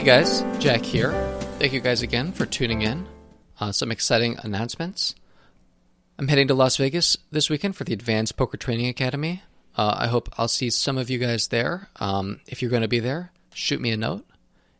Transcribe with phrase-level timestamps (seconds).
[0.00, 1.12] Hey guys, Jack here.
[1.58, 3.06] Thank you guys again for tuning in.
[3.60, 5.14] Uh, some exciting announcements.
[6.18, 9.42] I'm heading to Las Vegas this weekend for the Advanced Poker Training Academy.
[9.76, 11.90] Uh, I hope I'll see some of you guys there.
[11.96, 14.24] Um, if you're going to be there, shoot me a note.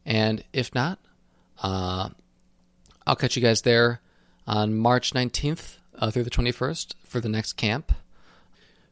[0.06, 0.98] And if not,
[1.62, 2.08] uh,
[3.06, 4.00] I'll catch you guys there
[4.46, 7.92] on March 19th uh, through the 21st for the next camp.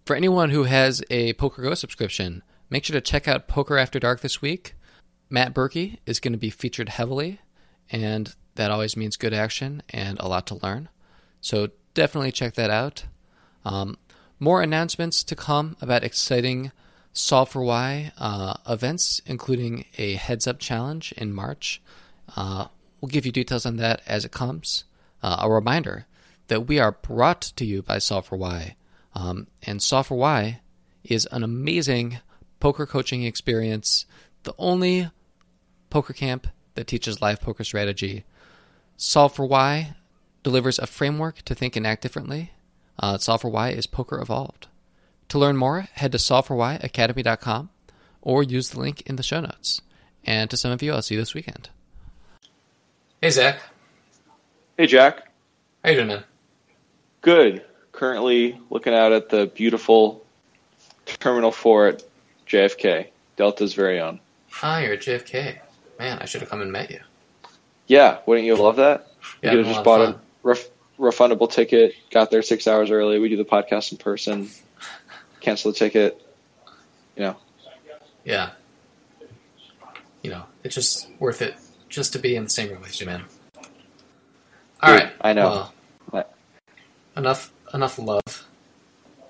[0.05, 4.21] For anyone who has a PokerGo subscription, make sure to check out Poker After Dark
[4.21, 4.75] this week.
[5.31, 7.41] Matt Berkey is going to be featured heavily,
[7.91, 10.89] and that always means good action and a lot to learn.
[11.41, 13.05] So definitely check that out.
[13.65, 13.99] Um,
[14.41, 16.73] more announcements to come about exciting
[17.13, 21.83] Solve for Why uh, events, including a heads up challenge in March.
[22.37, 22.67] Uh,
[23.01, 24.85] we'll give you details on that as it comes.
[25.23, 26.07] Uh, a reminder
[26.47, 28.77] that we are brought to you by Solve for Why.
[29.15, 30.61] Um, and Solve for Why
[31.03, 32.19] is an amazing
[32.61, 34.07] poker coaching experience,
[34.45, 35.11] the only
[35.91, 38.25] poker camp that teaches live poker strategy.
[38.97, 39.95] Solve for Why
[40.43, 42.53] delivers a framework to think and act differently.
[42.99, 44.69] Uh, Solve for Why is poker evolved.
[45.29, 47.71] To learn more, head to solveforwhyacademy.com
[48.23, 49.83] or use the link in the show notes.
[50.25, 51.71] And to some of you, I'll see you this weekend.
[53.21, 53.61] Hey, Zach.
[54.77, 55.31] Hey, Jack.
[55.85, 56.25] How you doing, man?
[57.21, 57.65] Good.
[57.93, 60.25] Currently looking out at the beautiful
[61.05, 62.05] Terminal 4 at
[62.47, 64.21] JFK, Delta's very own.
[64.51, 65.59] Hi, you're at JFK.
[65.99, 67.01] Man, I should have come and met you.
[67.87, 69.09] Yeah, wouldn't you love that?
[69.43, 70.69] You it'd could have just bought a ref-
[70.99, 73.19] refundable ticket, got there six hours early.
[73.19, 74.49] We do the podcast in person,
[75.41, 76.21] cancel the ticket.
[77.17, 77.37] You know,
[78.25, 78.51] Yeah.
[80.23, 81.55] You know, it's just worth it
[81.89, 83.25] just to be in the same room with you, man.
[84.83, 85.13] All Dude, right.
[85.21, 85.49] I know.
[85.51, 85.75] well,
[86.11, 86.35] What?
[87.17, 88.47] enough enough love.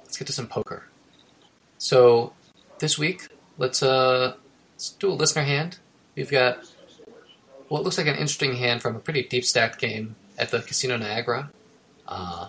[0.02, 0.84] Let's get to some poker.
[1.78, 2.32] So
[2.80, 4.34] this week, let's uh
[4.74, 5.78] let's do a listener hand.
[6.18, 6.68] We've got
[7.68, 10.96] what looks like an interesting hand from a pretty deep stacked game at the Casino
[10.96, 11.52] Niagara.
[12.08, 12.48] Uh,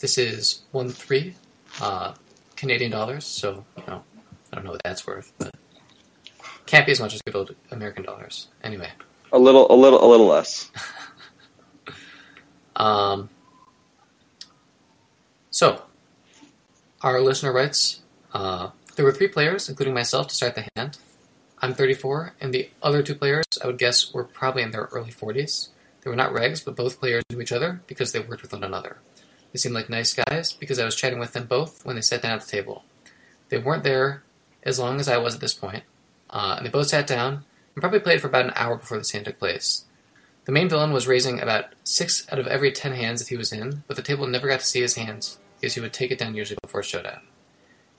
[0.00, 1.34] this is one three
[1.80, 2.14] uh,
[2.54, 4.04] Canadian dollars, so you know
[4.52, 5.52] I don't know what that's worth, but
[6.66, 8.46] can't be as much as good old American dollars.
[8.62, 8.90] Anyway,
[9.32, 10.70] a little, a little, a little less.
[12.76, 13.28] Um,
[15.50, 15.82] so,
[17.02, 18.00] our listener writes
[18.32, 20.96] uh, There were three players, including myself, to start the hand.
[21.62, 25.10] I'm 34, and the other two players, I would guess, were probably in their early
[25.10, 25.68] 40s.
[26.00, 28.64] They were not regs, but both players knew each other because they worked with one
[28.64, 28.96] another.
[29.52, 32.22] They seemed like nice guys because I was chatting with them both when they sat
[32.22, 32.84] down at the table.
[33.50, 34.22] They weren't there
[34.62, 35.84] as long as I was at this point,
[36.30, 37.44] uh, and they both sat down
[37.74, 39.84] and probably played for about an hour before the hand took place.
[40.46, 43.52] The main villain was raising about six out of every ten hands that he was
[43.52, 46.18] in, but the table never got to see his hands because he would take it
[46.18, 47.20] down usually before showdown.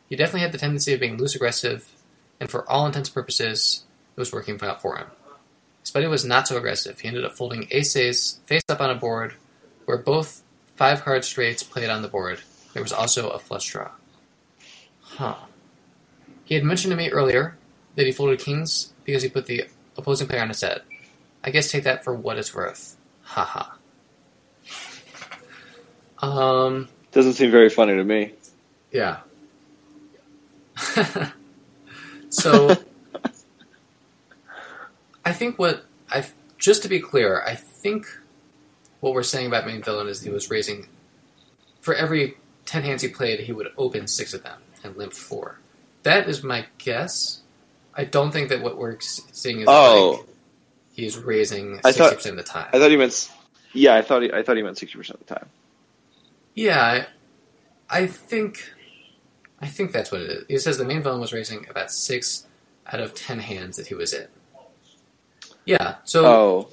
[0.10, 1.94] He definitely had the tendency of being loose aggressive,
[2.42, 3.86] and for all intents and purposes,
[4.18, 5.08] it was working out for him.
[5.82, 7.00] His buddy was not so aggressive.
[7.00, 9.36] He ended up folding ace ace face up on a board
[9.86, 10.44] where both
[10.76, 12.42] five card straights played on the board.
[12.74, 13.92] There was also a flush draw.
[15.02, 15.36] Huh.
[16.44, 17.58] He had mentioned to me earlier
[17.96, 19.66] that he folded kings because he put the
[19.98, 20.82] opposing player on a set.
[21.44, 22.98] I guess take that for what it's worth.
[23.24, 23.72] Haha.
[26.20, 28.34] um, Doesn't seem very funny to me.
[28.92, 29.20] yeah.
[32.32, 32.76] so,
[35.26, 36.26] I think what I
[36.58, 38.06] just to be clear, I think
[39.00, 40.88] what we're saying about main villain is he was raising
[41.80, 45.60] for every ten hands he played, he would open six of them and limp four.
[46.04, 47.42] That is my guess.
[47.96, 50.18] I don't think that what we're seeing is Oh.
[50.20, 50.28] like
[50.94, 52.70] he's raising sixty percent of the time.
[52.74, 53.32] I thought he meant.
[53.74, 55.50] Yeah, I thought he, I thought he meant sixty percent of the time.
[56.56, 57.06] Yeah,
[57.90, 58.70] I, I think,
[59.62, 60.46] I think that's what it is.
[60.50, 62.48] It says the main villain was raising about six
[62.88, 64.28] out of ten hands that he was in.
[65.66, 65.96] Yeah.
[66.04, 66.70] So, Oh,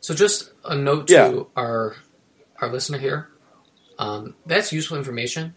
[0.00, 1.28] so just a note Yeah.
[1.30, 1.96] to our
[2.60, 3.28] our listener here.
[3.98, 5.54] Um, that's useful information,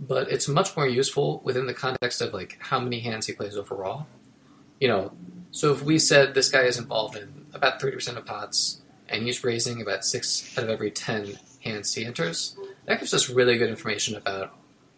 [0.00, 3.56] but it's much more useful within the context of like how many hands he plays
[3.56, 4.06] overall.
[4.80, 5.12] You know,
[5.52, 9.22] so if we said this guy is involved in about thirty percent of pots, and
[9.22, 12.56] he's raising about six out of every ten hands he enters,
[12.86, 14.52] that gives us really good information about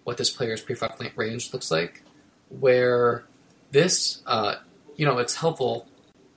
[0.06, 2.02] what this player's preflop range looks like.
[2.48, 3.24] Where
[3.72, 4.54] this, uh,
[4.94, 5.88] you know, it's helpful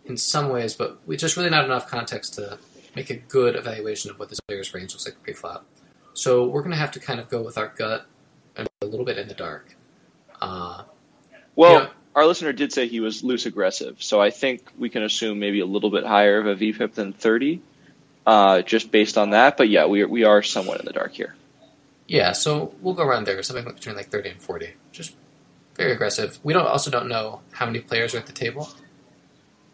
[0.05, 2.57] in some ways, but we just really not enough context to
[2.95, 5.65] make a good evaluation of what this player's range looks like pre-flop.
[6.13, 8.07] So we're going to have to kind of go with our gut
[8.55, 9.75] and a little bit in the dark.
[10.41, 10.85] Uh,
[11.55, 11.89] well, Yeah.
[12.15, 15.59] our listener did say he was loose aggressive, so I think we can assume maybe
[15.59, 17.61] a little bit higher of a VPIP than thirty,
[18.25, 19.57] uh, just based on that.
[19.57, 21.35] But yeah, we are, we are somewhat in the dark here.
[22.09, 24.73] Yeah, so we'll go around there, something between like 30 and 40.
[24.91, 25.15] Just
[25.75, 26.39] very aggressive.
[26.43, 28.67] We don't also don't know how many players are at the table.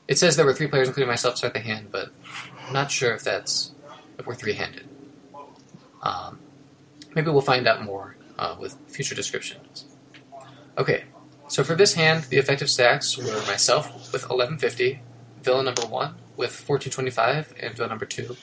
[0.10, 2.12] It says there were three players, including myself, start the hand, but
[2.68, 3.72] I'm not sure if that's
[4.20, 4.86] if we're three-handed.
[6.04, 6.40] Um,
[7.16, 9.86] maybe we'll find out more uh, with future descriptions.
[10.78, 11.06] Okay,
[11.48, 15.00] so for this hand, the effective stacks were myself with 1150,
[15.42, 18.36] villain number one with 1425, and villain number two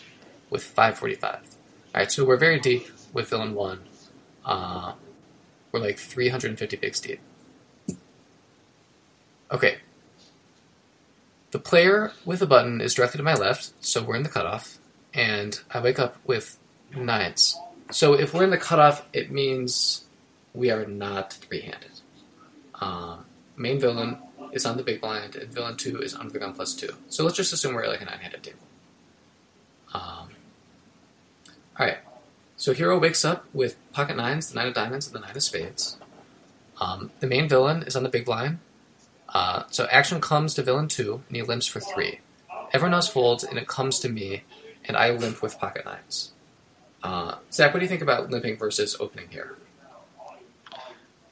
[0.49, 1.41] with 545.
[1.95, 3.81] Alright, so we're very deep with villain one.
[4.45, 4.95] Uh,
[5.71, 7.21] we're like 350 bigs deep.
[9.51, 9.79] Okay.
[11.51, 14.79] The player with the button is directly to my left, so we're in the cutoff,
[15.13, 16.59] and I wake up with
[16.97, 17.59] nines.
[17.91, 20.05] So if we're in the cutoff, it means
[20.55, 22.01] we are not three-handed.
[22.81, 23.27] Um,
[23.57, 24.17] main villain
[24.53, 26.91] is on the big blind, and villain two is under the gun plus two.
[27.09, 28.59] So let's just assume we're like a nine-handed table.
[29.93, 30.31] Um,
[31.79, 31.99] all right.
[32.63, 35.43] So hero wakes up with pocket nines, the nine of diamonds, and the nine of
[35.43, 35.97] spades.
[36.81, 38.61] Um, the main villain is on the big blind.
[39.31, 42.21] Uh, so action comes to villain two, and he limps for three.
[42.73, 44.45] Everyone else folds, and it comes to me,
[44.85, 46.31] and I limp with pocket nines.
[47.03, 49.57] Uh, Zach, what do you think about limping versus opening here?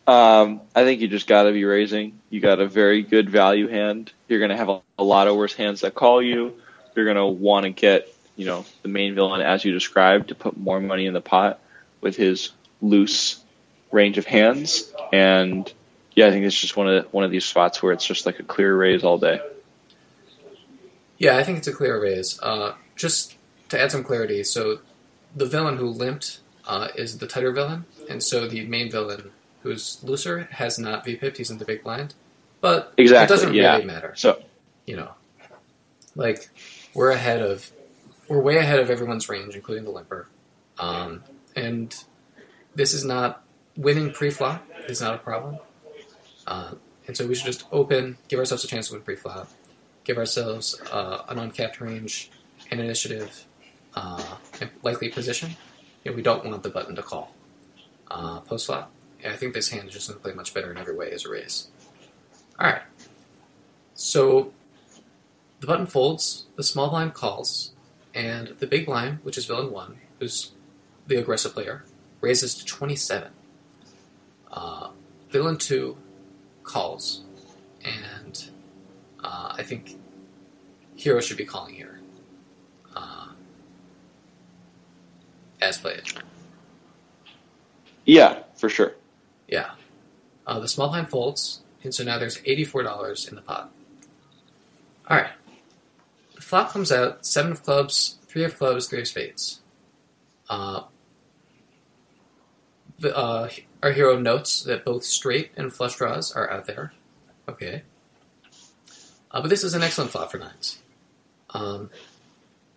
[0.08, 2.18] Um, I think you just got to be raising.
[2.30, 4.12] You got a very good value hand.
[4.26, 6.60] You're going to have a, a, lot of worse hands that call you.
[6.96, 10.34] You're going to want to get, you know, the main villain as you described to
[10.34, 11.60] put more money in the pot
[12.00, 12.50] with his
[12.80, 13.42] loose
[13.90, 14.92] range of hands.
[15.12, 15.70] And
[16.14, 18.38] yeah, I think it's just one of one of these spots where it's just like
[18.40, 19.40] a clear raise all day.
[21.18, 22.40] Yeah, I think it's a clear raise.
[22.42, 23.36] Uh, just
[23.68, 24.78] to add some clarity, so
[25.36, 29.30] the villain who limped uh, is the tighter villain, and so the main villain
[29.62, 31.36] who's looser has not VPIP'd.
[31.36, 32.14] He's in the big blind,
[32.60, 33.72] but exactly, it doesn't yeah.
[33.74, 34.14] really matter.
[34.16, 34.42] So
[34.86, 35.10] you know,
[36.14, 36.50] like
[36.94, 37.70] we're ahead of,
[38.30, 40.28] we're way ahead of everyone's range, including the limper,
[40.78, 41.24] um,
[41.56, 42.04] and
[42.76, 43.42] this is not
[43.76, 45.58] winning pre-flop is not a problem.
[46.46, 46.74] Uh,
[47.08, 49.50] and so we should just open, give ourselves a chance to win pre-flop,
[50.04, 52.30] give ourselves uh, an uncapped range,
[52.70, 53.46] an initiative,
[53.94, 55.50] uh, and likely position.
[56.04, 57.34] You know, we don't want the button to call
[58.12, 58.92] uh, post flop.
[59.26, 61.26] I think this hand is just going to play much better in every way as
[61.26, 61.66] a raise.
[62.60, 62.82] All right.
[63.94, 64.52] So
[65.58, 67.72] the button folds, the small blind calls,
[68.14, 70.52] and the big blind, which is villain one, who's
[71.06, 71.84] the aggressive player,
[72.20, 73.30] raises to 27.
[74.50, 74.90] Uh,
[75.30, 75.96] villain two
[76.62, 77.22] calls,
[77.84, 78.50] and
[79.22, 79.98] uh, I think
[80.96, 82.00] hero should be calling here.
[82.94, 83.28] Uh,
[85.60, 86.02] as played.
[88.04, 88.94] Yeah, for sure.
[89.48, 89.72] Yeah.
[90.46, 93.70] Uh, the small blind folds, and so now there's $84 in the pot.
[95.08, 95.30] Alright.
[96.40, 99.60] The flop comes out seven of clubs, three of clubs, three of spades.
[100.48, 100.84] Uh,
[102.98, 103.50] the, uh,
[103.82, 106.94] our hero notes that both straight and flush draws are out there.
[107.46, 107.82] Okay.
[109.30, 110.78] Uh, but this is an excellent flop for nines.
[111.50, 111.90] Um,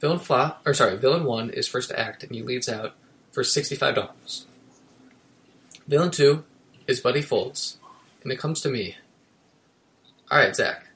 [0.01, 2.95] villain flop, or sorry, villain one is first to act, and he leads out
[3.31, 4.45] for sixty-five dollars.
[5.87, 6.43] Villain two
[6.85, 7.77] is Buddy folds,
[8.23, 8.97] and it comes to me.
[10.29, 10.87] All right, Zach.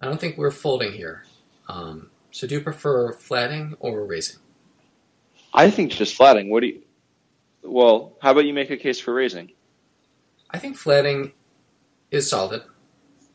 [0.00, 1.24] I don't think we're folding here.
[1.68, 4.40] Um, so do you prefer flatting or raising?
[5.52, 6.50] I think just flatting.
[6.50, 6.82] What do you?
[7.62, 9.52] Well, how about you make a case for raising?
[10.50, 11.32] I think flatting
[12.10, 12.62] is solid,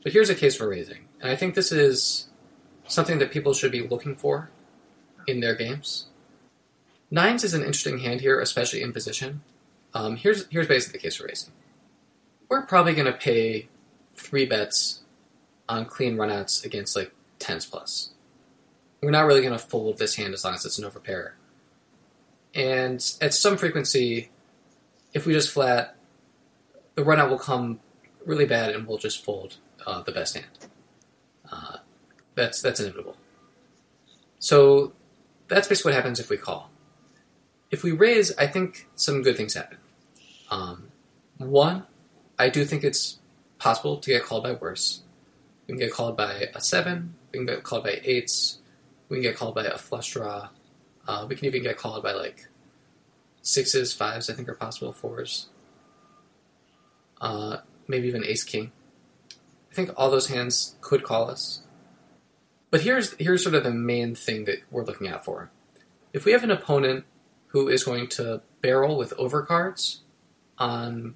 [0.01, 2.29] but here's a case for raising, and I think this is
[2.87, 4.49] something that people should be looking for
[5.27, 6.07] in their games.
[7.11, 9.43] Nines is an interesting hand here, especially in position.
[9.93, 11.53] Um, here's here's basically the case for raising.
[12.49, 13.69] We're probably going to pay
[14.15, 15.01] three bets
[15.69, 18.12] on clean runouts against like tens plus.
[19.03, 21.31] We're not really going to fold this hand as long as it's an overpair.
[22.55, 24.29] And at some frequency,
[25.13, 25.97] if we just flat,
[26.95, 27.79] the runout will come
[28.25, 30.47] really bad, and we'll just fold uh, the best hand.
[31.51, 31.77] Uh,
[32.35, 33.17] that's that's inevitable.
[34.39, 34.93] So
[35.47, 36.69] that's basically what happens if we call.
[37.71, 39.79] If we raise, I think some good things happen.
[40.49, 40.89] Um,
[41.37, 41.83] one,
[42.37, 43.19] I do think it's
[43.57, 45.01] possible to get called by worse.
[45.67, 47.15] We can get called by a seven.
[47.31, 48.59] We can get called by eights.
[49.09, 50.49] We can get called by a flush draw.
[51.07, 52.47] Uh, we can even get called by like
[53.41, 54.29] sixes, fives.
[54.29, 54.91] I think are possible.
[54.91, 55.49] Fours.
[57.21, 57.57] Uh,
[57.87, 58.71] maybe even ace king.
[59.71, 61.61] I think all those hands could call us.
[62.69, 65.51] But here's here's sort of the main thing that we're looking out for.
[66.11, 67.05] If we have an opponent
[67.47, 69.99] who is going to barrel with overcards
[70.57, 71.15] on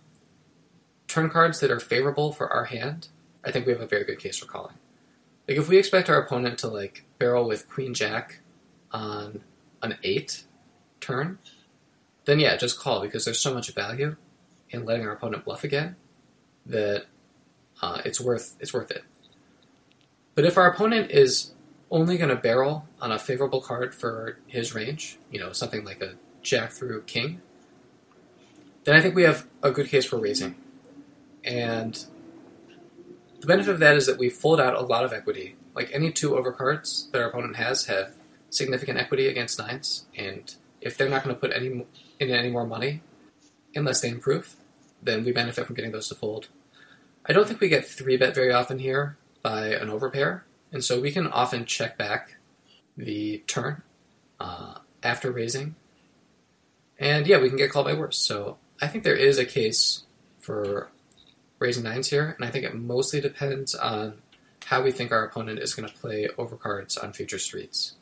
[1.08, 3.08] turn cards that are favorable for our hand,
[3.44, 4.75] I think we have a very good case for calling.
[5.47, 8.41] Like if we expect our opponent to like barrel with queen jack
[8.91, 9.43] on
[9.81, 10.43] an eight
[10.99, 11.39] turn,
[12.25, 14.17] then yeah, just call because there's so much value
[14.69, 15.95] in letting our opponent bluff again
[16.65, 17.05] that
[17.81, 19.03] uh, it's worth it's worth it.
[20.35, 21.53] But if our opponent is
[21.89, 26.01] only going to barrel on a favorable card for his range, you know, something like
[26.01, 27.41] a jack through king,
[28.83, 30.55] then I think we have a good case for raising.
[31.43, 32.05] And
[33.39, 35.56] the benefit of that is that we fold out a lot of equity.
[35.75, 38.13] Like any two overcards that our opponent has have
[38.50, 41.86] significant equity against nines, and if they're not going to put any
[42.20, 43.01] in any more money
[43.75, 44.56] unless they improve,
[45.03, 46.48] then we benefit from getting those to fold.
[47.25, 50.41] I don't think we get three bet very often here by an overpair,
[50.72, 52.38] and so we can often check back
[52.96, 53.84] the turn
[54.39, 55.75] uh, after raising,
[56.98, 58.17] and yeah, we can get called by worse.
[58.17, 60.06] So I think there is a case
[60.39, 60.89] for
[61.59, 64.15] raising nines here, and I think it mostly depends on
[64.65, 67.93] how we think our opponent is going to play overcards on future streets.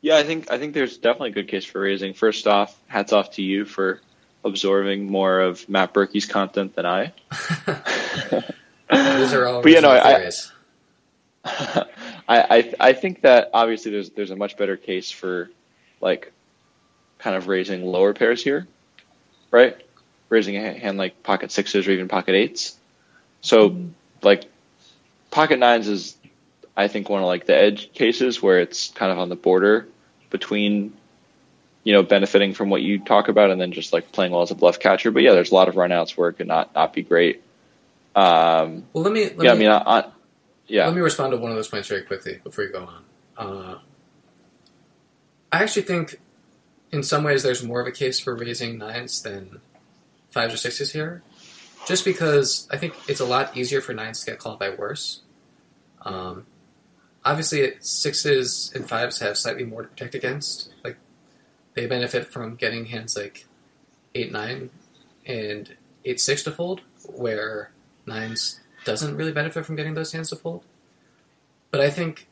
[0.00, 2.14] Yeah, I think I think there's definitely a good case for raising.
[2.14, 4.00] First off, hats off to you for
[4.44, 7.12] absorbing more of Matt Berkey's content than I.
[8.90, 10.30] Those are all But, you know, I-
[11.44, 11.84] I,
[12.28, 15.50] I I think that obviously there's there's a much better case for
[16.00, 16.32] like
[17.18, 18.66] kind of raising lower pairs here,
[19.50, 19.76] right?
[20.30, 22.78] Raising a hand like pocket sixes or even pocket eights.
[23.42, 23.76] So
[24.22, 24.44] like
[25.30, 26.16] pocket nines is
[26.76, 29.86] I think one of like the edge cases where it's kind of on the border
[30.30, 30.96] between
[31.84, 34.50] you know benefiting from what you talk about and then just like playing well as
[34.50, 35.10] a bluff catcher.
[35.10, 37.42] But yeah, there's a lot of runouts where it could not not be great.
[38.14, 40.04] Um, well, let me let yeah, I mean, I, I,
[40.66, 40.86] yeah.
[40.86, 43.04] Let me respond to one of those points very quickly before you go on.
[43.36, 43.78] Uh,
[45.52, 46.20] I actually think,
[46.92, 49.60] in some ways, there's more of a case for raising nines than
[50.30, 51.22] fives or sixes here,
[51.86, 55.22] just because I think it's a lot easier for nines to get called by worse.
[56.02, 56.46] Um,
[57.24, 60.72] obviously, sixes and fives have slightly more to protect against.
[60.84, 60.96] Like
[61.74, 63.46] they benefit from getting hands like
[64.14, 64.70] eight nine
[65.26, 67.72] and eight six to fold, where
[68.06, 70.64] nines doesn't really benefit from getting those hands to fold.
[71.70, 72.28] But I think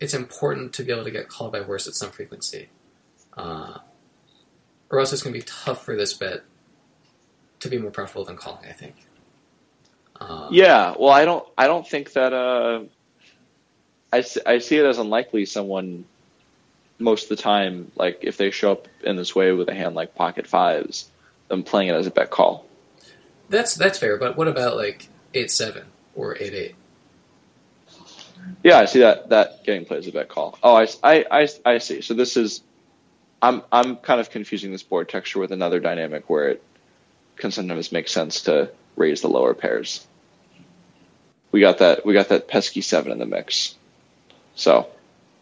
[0.00, 2.68] it's important to be able to get called by worse at some frequency.
[3.36, 3.78] Uh,
[4.90, 6.42] or else it's going to be tough for this bet
[7.60, 8.94] to be more profitable than calling, I think.
[10.20, 12.32] Uh, Yeah, well, I don't, I don't think that.
[12.32, 12.84] Uh,
[14.12, 16.06] I see it as unlikely someone
[16.98, 19.94] most of the time, like if they show up in this way with a hand
[19.94, 21.10] like pocket fives,
[21.48, 22.64] them playing it as a bet call.
[23.48, 25.84] That's that's fair, but what about like eight seven
[26.14, 26.74] or eight eight?
[28.62, 30.58] Yeah, I see that that getting played as a bet call.
[30.62, 32.00] Oh, I I I see.
[32.00, 32.62] So this is,
[33.42, 36.62] I'm I'm kind of confusing this board texture with another dynamic where it
[37.36, 40.06] can sometimes make sense to raise the lower pairs.
[41.52, 43.74] We got that we got that pesky seven in the mix.
[44.54, 44.88] So,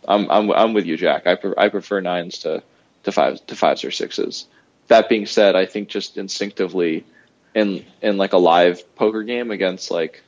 [0.07, 1.27] I'm I'm I'm with you, Jack.
[1.27, 2.63] I pre- I prefer nines to
[3.05, 4.47] to fives to fives or sixes.
[4.89, 7.05] That being said, I think just instinctively,
[7.55, 10.23] in in like a live poker game against like,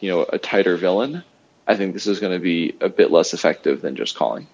[0.00, 1.24] you know, a tighter villain,
[1.66, 4.46] I think this is going to be a bit less effective than just calling.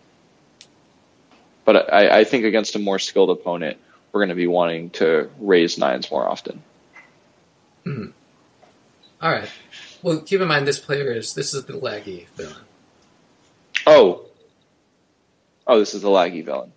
[1.65, 3.79] But I, I think against a more skilled opponent,
[4.15, 6.63] we're going to be wanting to raise nines more often.
[7.83, 8.07] Hmm.
[9.21, 9.51] All right.
[10.03, 12.55] Well, keep in mind this player is this is the laggy villain.
[13.85, 14.27] Oh,
[15.67, 16.73] oh, this is the laggy villain.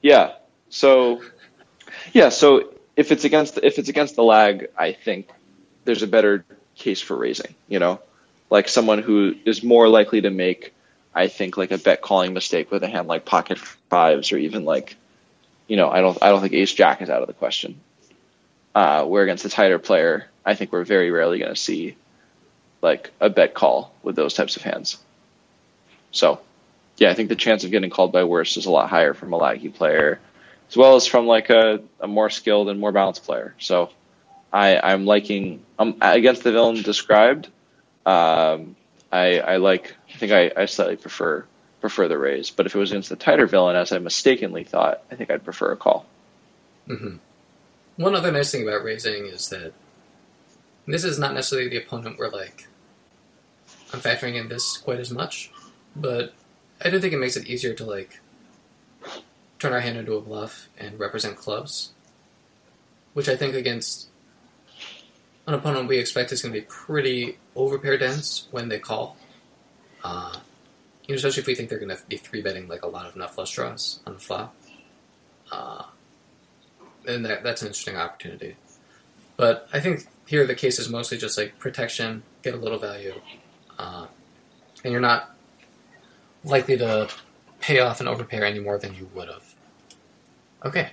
[0.00, 0.34] Yeah.
[0.68, 1.22] So,
[2.12, 2.28] yeah.
[2.28, 5.28] So if it's against if it's against the lag, I think
[5.84, 6.44] there's a better
[6.76, 7.56] case for raising.
[7.66, 8.00] You know,
[8.48, 10.72] like someone who is more likely to make,
[11.12, 14.64] I think, like a bet calling mistake with a hand like pocket fives or even
[14.64, 14.96] like,
[15.66, 17.80] you know, I don't I don't think ace jack is out of the question.
[18.74, 21.96] Uh, where against a tighter player, I think we're very rarely going to see
[22.82, 24.98] like a bet call with those types of hands.
[26.10, 26.40] So,
[26.98, 29.32] yeah, I think the chance of getting called by worse is a lot higher from
[29.32, 30.20] a laggy player,
[30.68, 33.54] as well as from like a, a more skilled and more balanced player.
[33.58, 33.90] So,
[34.52, 37.48] I, I'm liking um, against the villain described.
[38.04, 38.76] Um,
[39.10, 39.94] I, I like.
[40.14, 41.44] I think I, I slightly prefer
[41.86, 45.04] prefer the raise, but if it was against the tighter villain, as I mistakenly thought,
[45.10, 46.04] I think I'd prefer a call.
[46.86, 47.16] hmm
[47.96, 49.72] One other nice thing about raising is that
[50.86, 52.66] this is not necessarily the opponent where like
[53.92, 55.52] I'm factoring in this quite as much,
[55.94, 56.34] but
[56.84, 58.20] I do think it makes it easier to like
[59.60, 61.92] turn our hand into a bluff and represent clubs,
[63.14, 64.08] which I think against
[65.46, 69.16] an opponent we expect is going to be pretty overpair dense when they call.
[70.02, 70.36] Uh,
[71.06, 73.06] you know, especially if we think they're going to be three betting like a lot
[73.06, 74.54] of nut flush draws on the flop.
[75.52, 75.84] Uh,
[77.06, 78.56] and that, that's an interesting opportunity.
[79.36, 83.14] But I think here the case is mostly just like protection, get a little value,
[83.78, 84.06] uh,
[84.82, 85.30] and you're not
[86.42, 87.08] likely to
[87.60, 89.54] pay off and overpair any more than you would have.
[90.64, 90.90] Okay.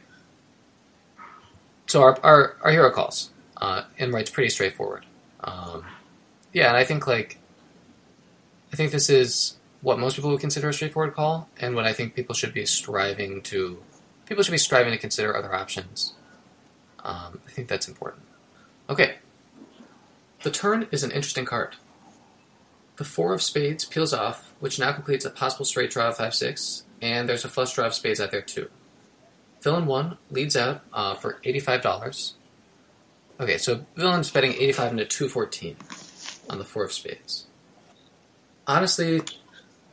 [1.87, 5.05] So our our, our hero calls, uh, and right's pretty straightforward.
[5.43, 5.85] Um,
[6.51, 7.37] yeah, and I think like
[8.71, 11.93] I think this is what most people would consider a straightforward call, and what I
[11.93, 13.83] think people should be striving to
[14.25, 16.15] people should be striving to consider other options.
[17.03, 18.23] Um, I think that's important.
[18.89, 19.17] Okay,
[20.41, 21.75] the turn is an interesting card.
[22.95, 26.33] The four of spades peels off, which now completes a possible straight draw of five
[26.33, 28.69] six, and there's a flush draw of spades out there too.
[29.61, 32.35] Villain one leads out uh, for eighty-five dollars.
[33.39, 35.75] Okay, so villain's betting eighty-five into two fourteen
[36.49, 37.47] on the four of spades.
[38.65, 39.21] Honestly,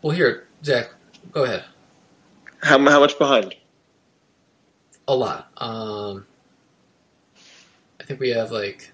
[0.03, 0.91] well, here, Zach,
[1.33, 1.65] go ahead.
[2.63, 3.55] How, how much behind?
[5.09, 5.51] A lot.
[5.57, 6.27] Um,
[8.01, 8.93] I think we have like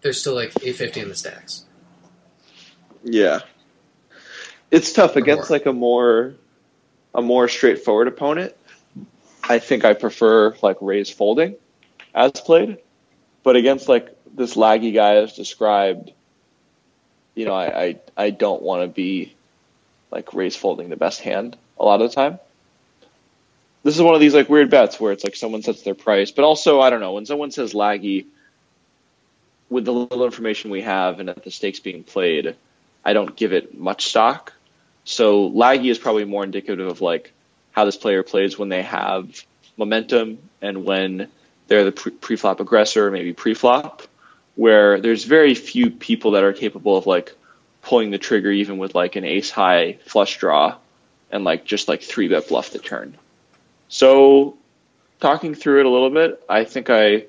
[0.00, 1.64] there's still like eight fifty in the stacks.
[3.04, 3.40] Yeah,
[4.70, 5.58] it's tough Or against more.
[5.58, 6.34] like a more
[7.14, 8.54] a more straightforward opponent.
[9.44, 11.56] I think I prefer like raise folding
[12.14, 12.78] as played,
[13.42, 16.12] but against like this laggy guy as described,
[17.34, 19.34] you know, I I, I don't want to be
[20.12, 22.38] like raise folding the best hand a lot of the time.
[23.82, 26.30] This is one of these like weird bets where it's like someone sets their price,
[26.30, 28.26] but also I don't know when someone says laggy.
[29.70, 32.56] With the little information we have and at the stakes being played,
[33.04, 34.52] I don't give it much stock.
[35.04, 37.32] So laggy is probably more indicative of like
[37.72, 39.42] how this player plays when they have
[39.78, 41.28] momentum and when
[41.68, 44.02] they're the pre- pre-flop aggressor, maybe pre-flop,
[44.56, 47.34] where there's very few people that are capable of like
[47.82, 50.76] pulling the trigger even with like an ace high flush draw
[51.30, 53.16] and like just like three bet bluff the turn.
[53.88, 54.56] So
[55.20, 57.26] talking through it a little bit, I think I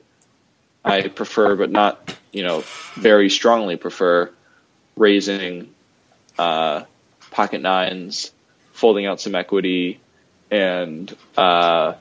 [0.86, 2.64] I prefer, but not you know
[2.96, 4.32] very strongly prefer
[4.96, 5.74] raising
[6.38, 6.84] uh,
[7.32, 8.32] pocket nines,
[8.74, 10.00] folding out some equity,
[10.52, 11.94] and uh,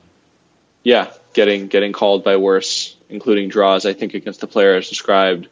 [0.83, 3.85] yeah, getting getting called by worse, including draws.
[3.85, 5.47] I think against the player as described,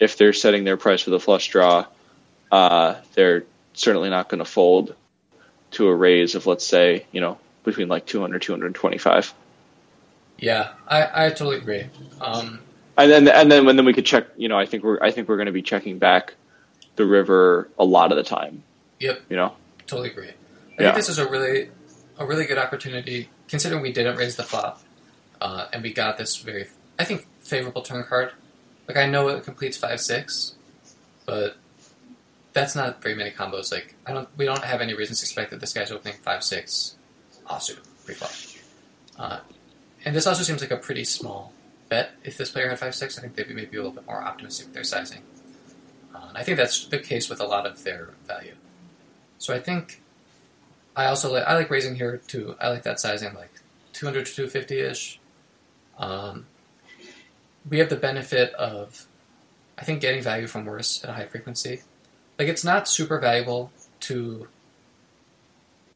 [0.00, 1.86] if they're setting their price with a flush draw,
[2.52, 4.94] uh, they're certainly not going to fold
[5.72, 9.34] to a raise of let's say you know between like 200 225
[10.38, 11.86] Yeah, I, I totally agree.
[12.20, 12.60] Um,
[12.96, 15.10] and then and then and then we could check you know i think we're i
[15.10, 16.34] think we're going to be checking back
[16.94, 18.62] the river a lot of the time
[19.00, 19.22] Yep.
[19.28, 19.56] you know
[19.88, 20.28] totally agree.
[20.28, 20.32] I
[20.78, 20.82] Yeah.
[20.92, 21.70] think this is a really
[22.18, 24.80] a really good opportunity considering we didn't raise the flop,
[25.40, 26.66] uh, and we got this very
[26.98, 28.30] I think favorable turn card.
[28.86, 30.54] Like I know it completes five six,
[31.26, 31.56] but
[32.54, 33.70] that's not very many combos.
[33.70, 36.42] Like I don't we don't have any reasons to expect that this guy's opening five
[36.42, 36.96] six
[37.46, 38.30] offsuit pre-flop.
[39.18, 39.40] Uh,
[40.04, 41.52] and this also seems like a pretty small
[41.88, 42.12] bet.
[42.24, 44.22] If this player had five six, I think they'd be maybe a little bit more
[44.22, 45.22] optimistic with their sizing.
[46.14, 48.54] Uh, and I think that's the case with a lot of their value.
[49.38, 50.00] So I think
[50.96, 52.54] I also like I like raising here too.
[52.60, 53.50] I like that sizing like
[53.92, 55.20] 200 to 250 ish.
[55.98, 56.46] Um,
[57.68, 59.06] we have the benefit of
[59.76, 61.82] I think getting value from worse at a high frequency.
[62.38, 63.70] Like it's not super valuable
[64.00, 64.48] to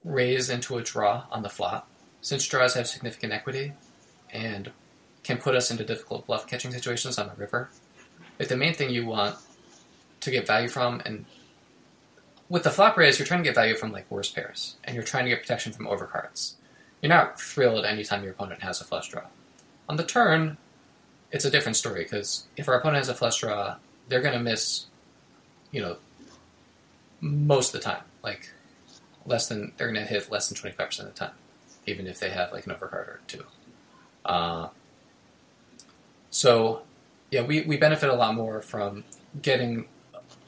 [0.05, 1.89] raise into a draw on the flop,
[2.21, 3.73] since draws have significant equity
[4.31, 4.71] and
[5.23, 7.69] can put us into difficult bluff catching situations on the river.
[8.39, 9.37] Like the main thing you want
[10.21, 11.25] to get value from and
[12.49, 15.05] with the flop raise, you're trying to get value from like worse pairs, and you're
[15.05, 16.55] trying to get protection from overcards.
[17.03, 19.25] You're not thrilled anytime your opponent has a flush draw.
[19.89, 20.57] On the turn,
[21.31, 23.77] it's a different story because if our opponent has a flush draw,
[24.09, 24.87] they're going to miss,
[25.71, 25.99] you know,
[27.21, 28.03] most of the time.
[28.23, 28.51] Like
[29.27, 31.35] less than they're going to hit less than twenty five percent of the time,
[31.87, 33.45] even if they have like an overcard or two.
[34.25, 34.69] Uh,
[36.31, 36.83] so,
[37.31, 39.05] yeah, we, we benefit a lot more from
[39.41, 39.87] getting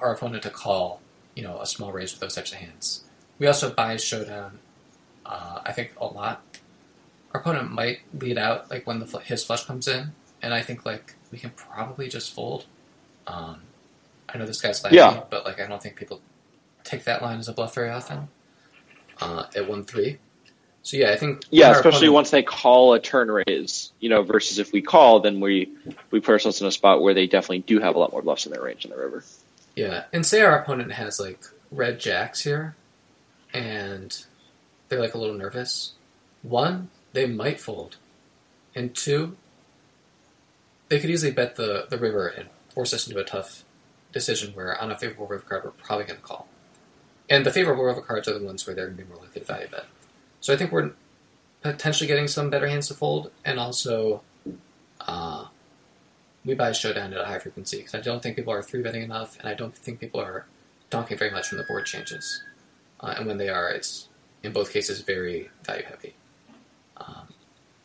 [0.01, 1.01] our opponent to call
[1.35, 3.05] you know a small raise with those types of hands.
[3.39, 4.59] We also buy showdown.
[5.25, 6.43] Uh, I think a lot.
[7.33, 10.85] Our opponent might lead out like when the his flush comes in, and I think
[10.85, 12.67] like we can probably just fold.
[13.27, 13.61] Um,
[14.29, 15.23] I know this guy's laggy, Yeah.
[15.31, 16.21] but like I don't think people
[16.85, 18.29] take that line as a bluff very often.
[19.21, 20.19] Uh, at one three,
[20.83, 24.23] so yeah, I think yeah especially opponent- once they call a turn raise you know
[24.23, 25.71] versus if we call then we
[26.11, 28.47] we put ourselves in a spot where they definitely do have a lot more bluffs
[28.47, 29.23] in their range in the river
[29.77, 31.41] Yeah, and say our opponent has like
[31.71, 32.75] red jacks here,
[33.53, 34.25] and
[34.89, 35.93] they're like a little nervous.
[36.43, 37.97] One, they might fold,
[38.75, 39.37] and two,
[40.89, 43.65] they could easily bet the the river and force us into a tough
[44.13, 46.49] decision where on a favorable river card we're probably going to call.
[47.31, 49.41] And the favorable river cards are the ones where they're going to be more likely
[49.41, 49.87] to value bet.
[50.41, 50.91] So I think we're
[51.63, 54.23] potentially getting some better hands to fold, and also
[55.01, 55.47] uh,
[56.45, 58.83] we buy a showdown at a high frequency because I don't think people are three
[58.83, 60.47] betting enough, and I don't think people are
[60.91, 62.43] donking very much when the board changes.
[62.99, 64.09] Uh, and when they are, it's
[64.43, 66.15] in both cases very value heavy.
[66.97, 67.29] Um,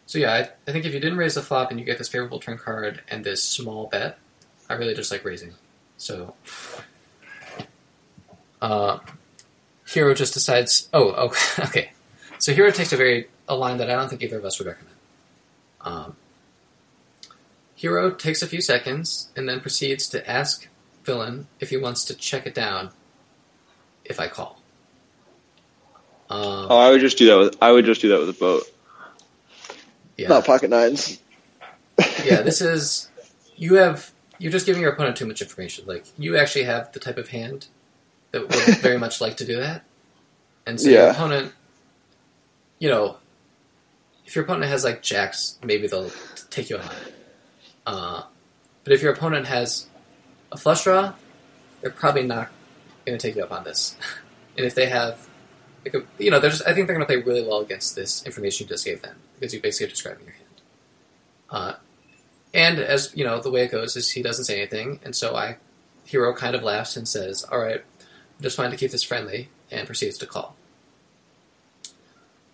[0.08, 2.10] so yeah, I, I think if you didn't raise the flop and you get this
[2.10, 4.18] favorable turn card and this small bet,
[4.70, 5.54] I really just like raising.
[5.98, 6.34] So
[8.62, 8.98] Uh,
[9.86, 10.90] Hero just decides.
[10.94, 11.64] Oh, okay.
[11.66, 11.92] okay.
[12.40, 14.68] So Hero takes a very a line that I don't think either of us would
[14.68, 14.96] recommend.
[15.82, 16.16] Um,
[17.76, 20.68] Hero takes a few seconds and then proceeds to ask
[21.04, 22.90] villain if he wants to check it down
[24.04, 24.62] if I call.
[26.30, 28.34] Um, Oh, I would just do that with I would just do that with a
[28.34, 28.64] boat.
[30.18, 30.30] yeah.
[30.30, 31.20] Not pocket nines.
[32.24, 33.10] yeah, this is
[33.56, 35.86] you have you're just giving your opponent too much information.
[35.86, 37.68] Like you actually have the type of hand
[38.36, 39.84] that would very much like to do that,
[40.66, 41.54] and so your opponent,
[42.80, 43.18] you know,
[44.26, 46.12] if your opponent has like jacks, maybe they'll
[46.50, 47.16] take you on it.
[47.86, 48.24] Uh,
[48.84, 49.88] but if your opponent has
[50.52, 51.14] a flush draw,
[51.82, 52.50] they're probably not
[53.06, 53.96] going to take you up on this.
[54.58, 55.28] and if they have,
[55.84, 57.96] like a, you know, they're just, I think they're going to play really well against
[57.96, 60.46] this information you just gave them because you basically are describing your hand.
[61.50, 61.74] Uh,
[62.54, 65.36] and as you know, the way it goes is he doesn't say anything, and so
[65.36, 65.58] I,
[66.06, 67.84] hero kind of laughs and says, "All right,
[68.42, 70.56] just wanted to keep this friendly," and proceeds to call.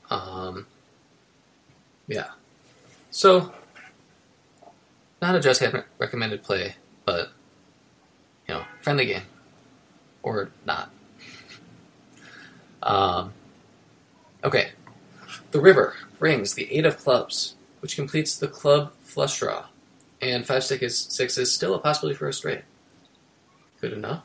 [0.10, 0.68] Um,
[2.08, 2.32] yeah.
[3.10, 3.54] So,
[5.22, 5.64] not a just
[5.98, 7.32] recommended play, but
[8.48, 9.24] you know, friendly game
[10.24, 10.92] or not.
[12.84, 13.34] Um,
[14.44, 14.72] okay.
[15.52, 19.66] The river brings the eight of clubs, which completes the club flush draw,
[20.22, 22.62] and five six is, six is still a possibility for a straight.
[23.80, 24.24] Good enough.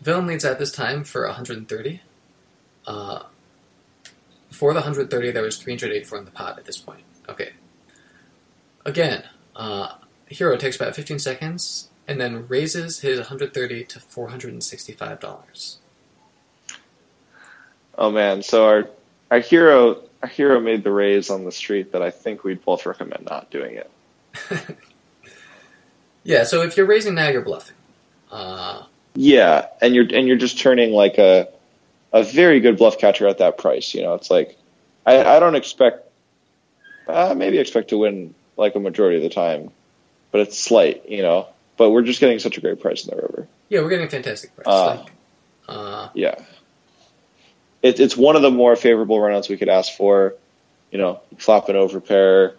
[0.00, 2.00] Villain leads at this time for 130.
[2.86, 3.22] Uh,
[4.50, 7.02] for the 130, there was 384 in the pot at this point.
[7.28, 7.50] Okay.
[8.84, 9.94] Again, uh,
[10.26, 15.76] Hero takes about 15 seconds and then raises his 130 to $465.
[17.98, 18.88] Oh man, so our
[19.30, 22.86] our hero our hero made the raise on the street that I think we'd both
[22.86, 23.90] recommend not doing it.
[26.22, 27.76] Yeah, so if you're raising now, you're bluffing.
[28.30, 28.84] Uh,
[29.14, 31.48] Yeah, and you're and you're just turning like a
[32.12, 33.94] a very good bluff catcher at that price.
[33.94, 34.56] You know, it's like
[35.06, 36.08] I, I don't expect
[37.08, 39.70] uh, maybe expect to win like a majority of the time,
[40.30, 41.08] but it's slight.
[41.08, 43.48] You know, but we're just getting such a great price in the river.
[43.68, 44.66] yeah, we're getting a fantastic price.
[44.66, 45.12] Uh, like,
[45.68, 46.36] uh, Yeah,
[47.82, 50.34] it, it's one of the more favorable runouts we could ask for.
[50.90, 52.54] You know, flop an overpair.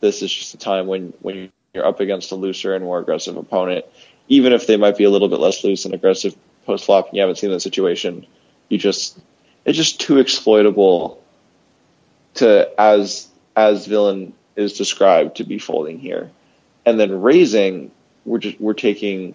[0.00, 3.36] This is just a time when when you're up against a looser and more aggressive
[3.36, 3.84] opponent,
[4.28, 6.36] even if they might be a little bit less loose and aggressive
[6.66, 8.26] post flop, and you haven't seen the situation.
[8.68, 9.18] You just
[9.64, 11.22] it's just too exploitable
[12.34, 16.30] to as as villain is described to be folding here,
[16.84, 17.90] and then raising.
[18.24, 19.34] We're just we're taking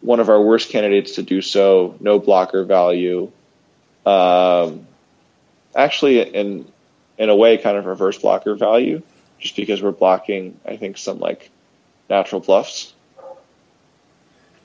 [0.00, 1.96] one of our worst candidates to do so.
[2.00, 3.30] No blocker value.
[4.06, 4.86] Um,
[5.74, 6.70] actually, in
[7.18, 9.02] in a way, kind of reverse blocker value,
[9.38, 10.58] just because we're blocking.
[10.64, 11.50] I think some like
[12.08, 12.94] natural bluffs,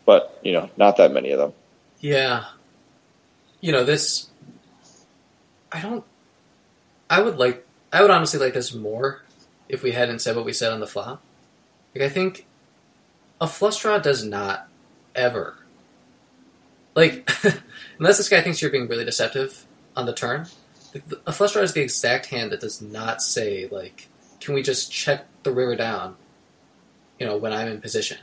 [0.05, 1.53] but you know, not that many of them.
[1.99, 2.45] Yeah.
[3.61, 4.29] You know, this.
[5.71, 6.03] I don't.
[7.09, 7.65] I would like.
[7.91, 9.23] I would honestly like this more
[9.67, 11.21] if we hadn't said what we said on the flop.
[11.93, 12.45] Like, I think
[13.41, 14.67] a flush draw does not
[15.15, 15.57] ever.
[16.93, 17.29] Like,
[17.99, 19.65] unless this guy thinks you're being really deceptive
[19.95, 20.47] on the turn,
[21.25, 24.07] a flush draw is the exact hand that does not say, like,
[24.39, 26.15] can we just check the river down,
[27.19, 28.17] you know, when I'm in position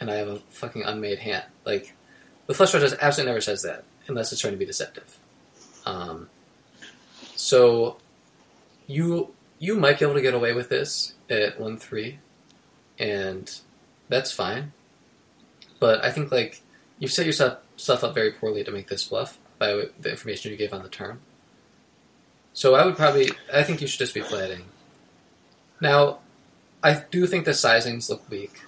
[0.00, 1.44] and I have a fucking unmade hand.
[1.64, 1.94] Like,
[2.46, 5.18] the flush draw just absolutely never says that unless it's trying to be deceptive.
[5.86, 6.28] Um,
[7.36, 7.98] so
[8.86, 12.18] you you might be able to get away with this at one three,
[12.98, 13.60] and
[14.08, 14.72] that's fine.
[15.78, 16.62] But I think like
[16.98, 20.56] you've set yourself stuff up very poorly to make this bluff by the information you
[20.56, 21.20] gave on the turn.
[22.52, 24.64] So I would probably I think you should just be flatting.
[25.80, 26.18] Now,
[26.82, 28.60] I do think the sizings look weak.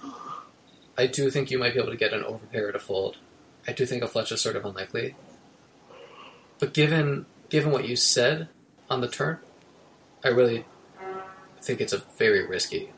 [1.01, 3.17] I do think you might be able to get an overpair to fold.
[3.67, 5.15] I do think a flush is sort of unlikely.
[6.59, 8.49] But given given what you said
[8.91, 9.39] on the turn,
[10.23, 10.67] I really
[11.63, 12.91] think it's a very risky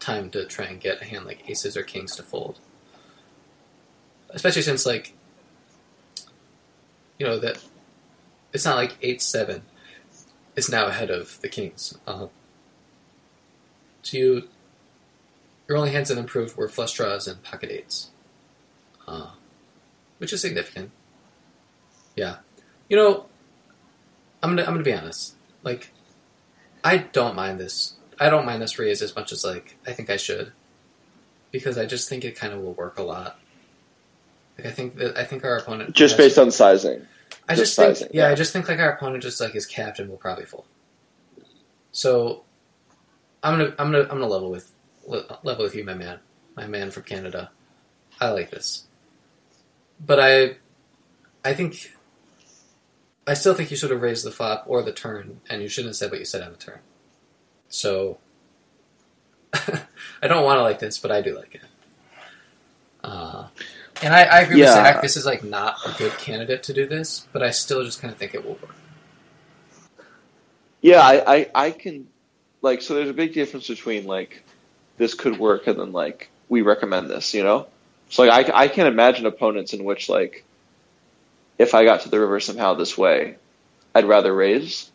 [0.00, 2.58] time to try and get a hand like aces or kings to fold.
[4.28, 5.14] Especially since like
[7.18, 7.64] you know that
[8.52, 9.62] it's not like eight seven
[10.56, 11.96] is now ahead of the kings.
[12.06, 12.26] Uh,
[14.02, 14.48] so you
[15.70, 18.10] your only hands that improved were flush draws and pocket eights,
[19.06, 19.30] uh,
[20.18, 20.90] which is significant.
[22.16, 22.38] Yeah,
[22.88, 23.26] you know,
[24.42, 25.36] I'm gonna I'm gonna be honest.
[25.62, 25.92] Like,
[26.82, 27.94] I don't mind this.
[28.18, 30.50] I don't mind this raise as much as like I think I should,
[31.52, 33.38] because I just think it kind of will work a lot.
[34.58, 37.06] Like I think that I think our opponent Just based on sizing.
[37.48, 38.32] I just just think, sizing, yeah, yeah.
[38.32, 40.64] I just think like our opponent just like is capped and will probably fold.
[41.92, 42.42] So,
[43.44, 44.72] I'm gonna I'm gonna I'm gonna level with
[45.06, 46.20] level with you, my man,
[46.56, 47.50] my man from Canada.
[48.20, 48.84] I like this.
[50.04, 50.56] but I,
[51.44, 51.92] I think,
[53.26, 55.90] I still think you should have raised the flop or the turn, and you shouldn't
[55.90, 56.80] have said what you said on the turn.
[57.68, 58.18] So,
[59.54, 61.62] I don't want to like this, but I do like it.
[63.02, 63.48] Uh,
[64.02, 64.66] and I, I agree Yeah.
[64.66, 65.02] with Zach.
[65.02, 68.12] This is like not a good candidate to do this, but I still just kind
[68.12, 68.74] of think it will work.
[70.82, 72.08] Yeah, I, I, I can
[72.62, 74.44] like so there's a big difference between like
[75.00, 77.66] this could work and then like we recommend this, you know?
[78.10, 80.44] So like I, I can't imagine opponents in which like
[81.58, 83.36] if I got to the river somehow this way,
[83.94, 84.90] I'd rather raise.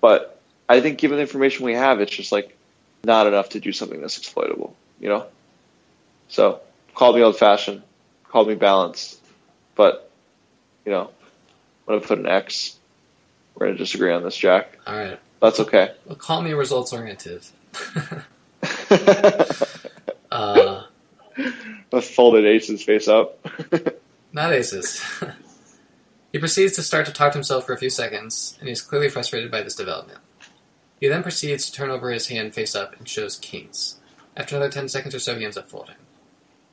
[0.00, 2.56] But I think given the information we have, it's just like
[3.04, 5.26] not enough to do something that's exploitable, you know?
[6.28, 6.60] So
[6.94, 7.82] call me old fashioned,
[8.24, 9.22] call me balanced,
[9.76, 10.10] but
[10.84, 11.10] you know,
[11.84, 12.74] when I'm put an X.
[13.54, 14.76] We're gonna disagree on this, Jack.
[14.86, 15.20] All right.
[15.40, 15.92] That's okay.
[16.04, 17.42] Well, call me results oriented.
[20.30, 20.82] uh,
[22.00, 23.38] folded aces face up.
[24.32, 25.02] not aces.
[26.32, 29.08] he proceeds to start to talk to himself for a few seconds, and he's clearly
[29.08, 30.20] frustrated by this development.
[31.00, 33.96] He then proceeds to turn over his hand face up and shows kings.
[34.36, 35.94] After another 10 seconds or so, he ends up folding.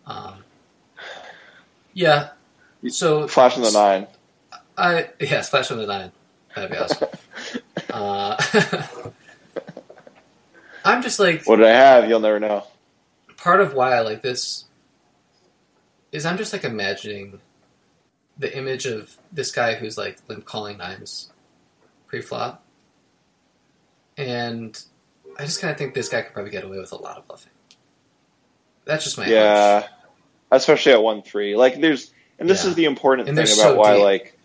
[0.06, 0.44] Um,
[1.94, 2.30] yeah.
[2.88, 4.08] So, Flash in the nine.
[4.78, 6.12] I, yeah, splash on the nine.
[6.56, 7.10] That'd be awesome.
[7.90, 8.88] Uh,
[10.86, 12.08] I'm just like, What did I have?
[12.10, 12.64] You'll never know.
[13.38, 14.66] part of why I like this
[16.12, 17.40] is I'm just like imagining
[18.38, 21.32] the image of this guy who's like limp calling nines
[22.08, 22.64] pre-flop,
[24.18, 24.80] and
[25.38, 27.28] I just kind of think this guy could probably get away with a lot of
[27.28, 27.52] bluffing.
[28.86, 29.34] That's just my hunch.
[29.34, 29.88] Yeah,
[30.52, 31.56] especially at one three.
[31.56, 32.70] Like there's, and this Yeah.
[32.70, 34.04] is the important And thing about so why deep.
[34.04, 34.40] like,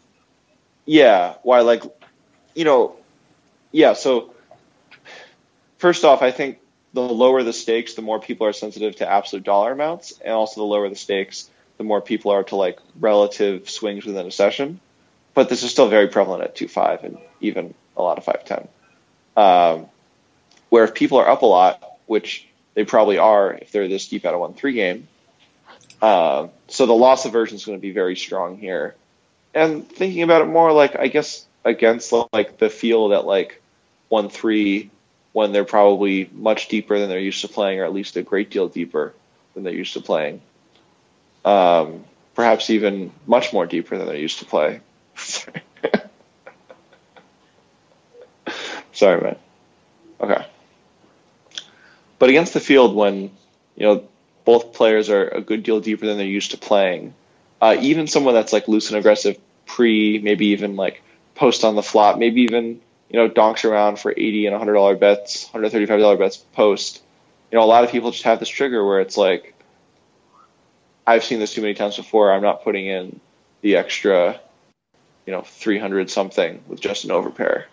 [0.86, 1.82] yeah, why like,
[2.54, 2.96] you know,
[3.72, 3.92] yeah.
[3.92, 4.34] So
[5.80, 6.58] first off, I think
[6.92, 10.60] the lower the stakes, the more people are sensitive to absolute dollar amounts, and also
[10.60, 14.80] the lower the stakes, the more people are to like relative swings within a session.
[15.34, 18.44] But this is still very prevalent at two five and even a lot of five
[18.44, 18.68] ten.
[19.36, 19.86] Um,
[20.68, 24.24] where if people are up a lot, which they probably are if they're this deep
[24.24, 25.08] out of one three game.
[26.02, 28.94] Uh, so the loss aversion is going to be very strong here.
[29.54, 33.60] And thinking about it more, like I guess against like the feel that like
[34.08, 34.90] one three,
[35.32, 38.50] when they're probably much deeper than they're used to playing, or at least a great
[38.50, 39.14] deal deeper
[39.54, 40.40] than they're used to playing.
[41.44, 44.80] Um, perhaps even much more deeper than they're used to play.
[48.92, 49.36] Sorry, man.
[50.20, 50.46] Okay.
[52.18, 53.30] But against the field, when
[53.76, 54.04] you know
[54.44, 57.14] both players are a good deal deeper than they're used to playing,
[57.62, 61.02] uh, even someone that's like loose and aggressive pre, maybe even like
[61.34, 64.96] post on the flop, maybe even you know donks around for eighty and hundred dollar
[64.96, 67.02] bets, hundred thirty five dollar bets post.
[67.50, 69.54] You know, a lot of people just have this trigger where it's like,
[71.06, 72.32] I've seen this too many times before.
[72.32, 73.18] I'm not putting in
[73.62, 74.40] the extra,
[75.26, 77.64] you know, three hundred something with just an overpair.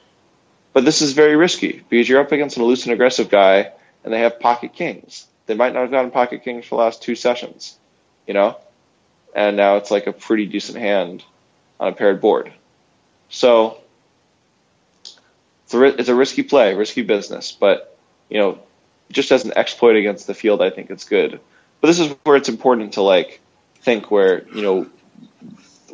[0.73, 3.71] But this is very risky because you're up against a loose and aggressive guy,
[4.03, 5.27] and they have pocket kings.
[5.45, 7.77] They might not have gotten pocket kings for the last two sessions,
[8.27, 8.57] you know,
[9.35, 11.23] and now it's like a pretty decent hand
[11.79, 12.51] on a paired board.
[13.29, 13.79] So
[15.67, 17.97] it's a, it's a risky play, risky business, but
[18.29, 18.59] you know,
[19.11, 21.41] just as an exploit against the field, I think it's good.
[21.81, 23.41] But this is where it's important to like
[23.81, 24.87] think where you know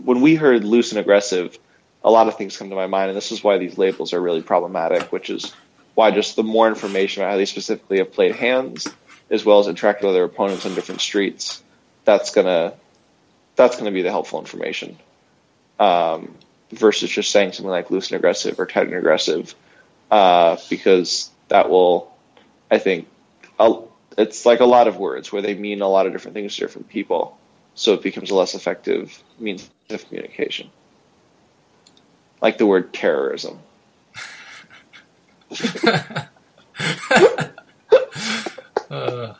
[0.03, 1.57] when we heard loose and aggressive,
[2.03, 4.21] a lot of things come to my mind, and this is why these labels are
[4.21, 5.51] really problematic, which is
[5.95, 8.87] why just the more information about how they specifically have played hands,
[9.31, 11.63] as well as interacted with their opponents on different streets,
[12.05, 12.73] that's gonna
[13.55, 14.99] that's gonna be the helpful information.
[15.79, 16.35] Um,
[16.71, 19.55] versus just saying something like loose and aggressive or tight and aggressive,
[20.11, 22.11] uh, because that will,
[22.69, 23.07] I think,
[23.59, 23.79] i
[24.15, 26.61] it's like a lot of words where they mean a lot of different things to
[26.61, 27.37] different people,
[27.73, 30.69] so it becomes a less effective means of communication
[32.43, 33.57] like the word terrorism.
[38.89, 39.33] Uh,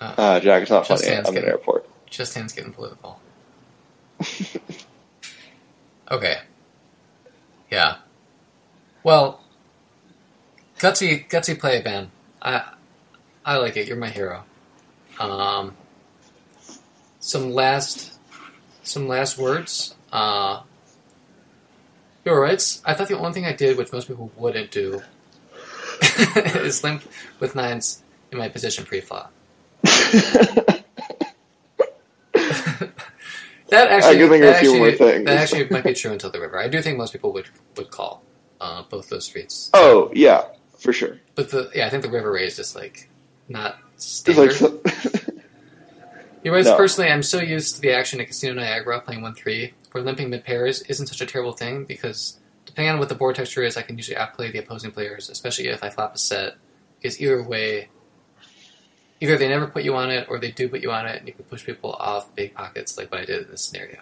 [0.00, 1.08] Uh, Jack, it's not funny.
[1.08, 1.88] I'm in an airport.
[2.10, 3.20] just hands getting political.
[6.10, 6.38] okay.
[7.74, 7.96] Yeah.
[9.02, 9.40] Well,
[10.78, 12.12] gutsy, gutsy play, Ben.
[12.40, 12.70] I,
[13.44, 13.88] I like it.
[13.88, 14.44] You're my hero.
[15.18, 15.74] Um,
[17.18, 18.16] some last,
[18.84, 19.96] some last words.
[20.12, 20.62] Uh,
[22.24, 22.80] you're right.
[22.84, 25.02] I thought the only thing I did, which most people wouldn't do,
[26.36, 27.02] is limp
[27.40, 29.32] with nines in my position pre-flop.
[33.68, 35.24] That actually, I can think of a few more things.
[35.26, 36.58] That actually might be true until the river.
[36.58, 37.46] I do think most people would
[37.76, 38.22] would call
[38.60, 39.70] uh, both those streets.
[39.74, 40.44] oh yeah,
[40.78, 41.18] for sure.
[41.34, 43.08] But the yeah, I think the river raised is just like
[43.48, 44.60] not It's standard.
[44.60, 45.24] like
[46.42, 46.76] You guys, No.
[46.76, 50.28] personally, I'm so used to the action at Casino Niagara playing 1 3, where limping
[50.28, 53.78] mid pairs isn't such a terrible thing because depending on what the board texture is,
[53.78, 56.56] I can usually outplay the opposing players, especially if I flop a set.
[57.00, 57.88] Because either way,
[59.24, 61.26] either they never put you on it or they do put you on it and
[61.26, 64.00] you can push people off big pockets like what I did in this scenario.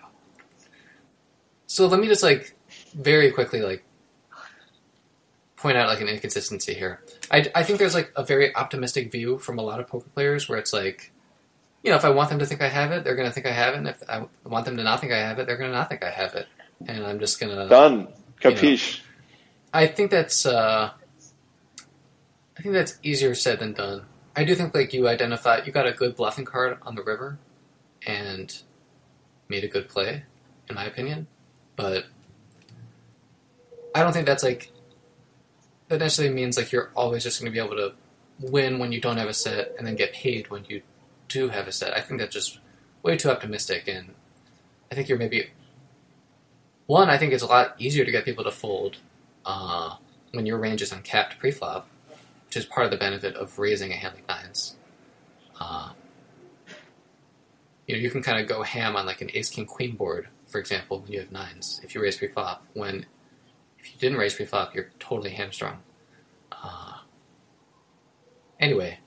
[1.66, 2.56] So let me just like
[2.92, 3.84] very quickly like
[5.56, 7.04] point out like an inconsistency here.
[7.30, 10.48] I, I think there's like a very optimistic view from a lot of poker players
[10.48, 11.12] where it's like,
[11.84, 13.46] you know, if I want them to think I have it, they're going to think
[13.46, 13.78] I have it.
[13.78, 15.88] And if I want them to not think I have it, they're going to not
[15.88, 16.48] think I have it.
[16.86, 17.68] And I'm just going to.
[17.68, 18.08] Done.
[18.40, 19.00] Capiche.
[19.72, 20.44] I think that's.
[20.44, 20.90] Uh,
[22.58, 24.02] I think that's easier said than done.
[24.34, 27.38] I do think like you identified, you got a good bluffing card on the river,
[28.06, 28.62] and
[29.48, 30.24] made a good play,
[30.68, 31.26] in my opinion.
[31.76, 32.06] But
[33.94, 34.72] I don't think that's like
[35.88, 37.92] that necessarily means like you're always just going to be able to
[38.40, 40.82] win when you don't have a set and then get paid when you
[41.28, 41.96] do have a set.
[41.96, 42.58] I think that's just
[43.02, 44.14] way too optimistic, and
[44.90, 45.50] I think you're maybe
[46.86, 47.10] one.
[47.10, 48.96] I think it's a lot easier to get people to fold
[49.44, 49.96] uh,
[50.32, 51.88] when your range is uncapped pre-flop,
[52.52, 54.76] which is part of the benefit of raising a hand like nines.
[55.58, 55.92] Uh,
[57.86, 60.28] you know, you can kind of go ham on like an ace king queen board,
[60.46, 61.80] for example, when you have nines.
[61.82, 63.06] If you raise pre-flop, when
[63.78, 65.78] if you didn't raise pre-flop, you're totally hamstrung.
[66.52, 66.98] Uh,
[68.60, 68.98] anyway,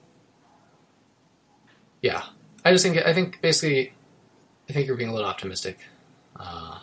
[2.01, 2.23] yeah,
[2.65, 3.93] I just think I think basically,
[4.67, 5.77] I think you're being a little optimistic.
[6.35, 6.79] Uh,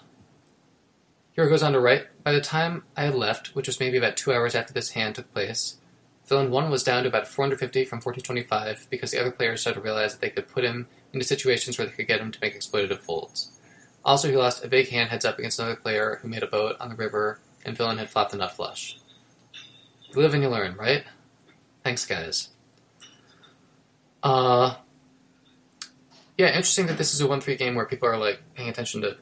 [1.33, 2.23] here it goes on to write.
[2.23, 5.17] By the time I had left, which was maybe about two hours after this hand
[5.17, 5.79] took place,
[6.33, 9.85] villain one was down to about 450 from 1425 because the other players started to
[9.85, 12.59] realize that they could put him into situations where they could get him to make
[12.59, 13.53] exploitative folds.
[14.03, 16.77] Also, he lost a big hand heads up against another player who made a boat
[16.81, 18.99] on the river, and villain had flopped a nut flush.
[20.09, 21.05] You live and you learn, right?
[21.85, 22.49] Thanks, guys.
[24.23, 24.77] Uh,
[26.39, 29.19] yeah, interesting that this is a one-three game where people are like paying attention to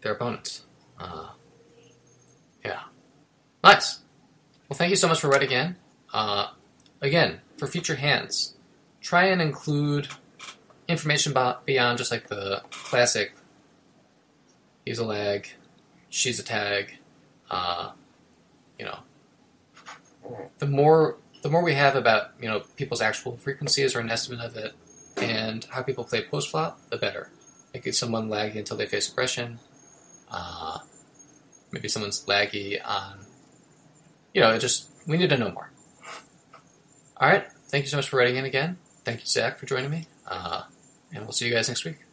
[0.00, 0.64] their opponents.
[0.98, 1.28] Uh,
[2.64, 2.80] yeah,
[3.62, 4.00] nice.
[4.68, 5.76] Well, thank you so much for writing in.
[6.12, 6.48] Uh,
[7.00, 8.54] again, for future hands,
[9.00, 10.08] try and include
[10.88, 13.34] information about beyond just like the classic.
[14.84, 15.48] He's a lag,
[16.08, 16.96] she's a tag.
[17.50, 17.92] Uh,
[18.78, 18.98] you know,
[20.58, 24.44] the more the more we have about you know people's actual frequencies or an estimate
[24.44, 24.74] of it,
[25.16, 27.30] and how people play post flop, the better.
[27.74, 29.58] Like if someone laggy until they face aggression,
[30.30, 30.78] uh,
[31.70, 33.18] maybe someone's laggy on,
[34.32, 35.70] you know, it just we need to know more.
[37.20, 38.78] All right, thank you so much for writing in again.
[39.04, 40.62] Thank you, Zach, for joining me, uh,
[41.12, 42.07] and we'll see you guys next week.